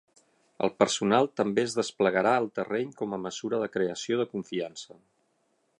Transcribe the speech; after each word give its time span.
El 0.67 0.71
personal 0.83 1.29
també 1.41 1.65
es 1.67 1.75
desplegarà 1.81 2.33
al 2.39 2.49
terreny 2.61 2.89
com 3.03 3.15
a 3.19 3.23
mesura 3.27 3.61
de 3.65 3.69
creació 3.77 4.19
de 4.23 4.27
confiança. 4.35 4.99